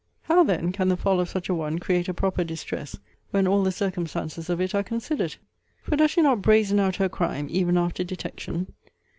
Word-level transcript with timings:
How 0.23 0.43
then 0.43 0.71
can 0.71 0.89
the 0.89 0.97
fall 0.97 1.19
of 1.19 1.29
such 1.29 1.47
a 1.47 1.53
one 1.53 1.77
create 1.77 2.09
a 2.09 2.13
proper 2.15 2.43
distress, 2.43 2.95
when 3.29 3.45
all 3.47 3.61
the 3.61 3.71
circumstances 3.71 4.49
of 4.49 4.59
it 4.59 4.73
are 4.73 4.81
considered? 4.81 5.35
For 5.83 5.95
does 5.95 6.09
she 6.09 6.23
not 6.23 6.41
brazen 6.41 6.79
out 6.79 6.95
her 6.95 7.07
crime, 7.07 7.45
even 7.51 7.77
after 7.77 8.03
detection? 8.03 8.73